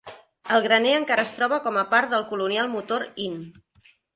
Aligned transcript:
El 0.55 0.63
graner 0.67 0.93
encara 0.99 1.25
es 1.29 1.35
troba 1.41 1.61
com 1.67 1.77
a 1.81 1.85
part 1.93 2.11
del 2.17 2.27
colonial 2.33 2.73
Motor 2.77 3.07
Inn. 3.29 3.41